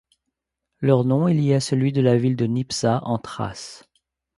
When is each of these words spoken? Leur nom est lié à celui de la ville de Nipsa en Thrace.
Leur 0.79 1.03
nom 1.05 1.27
est 1.27 1.35
lié 1.35 1.53
à 1.53 1.59
celui 1.59 1.91
de 1.91 2.01
la 2.01 2.17
ville 2.17 2.35
de 2.35 2.45
Nipsa 2.47 3.01
en 3.03 3.19
Thrace. 3.19 3.87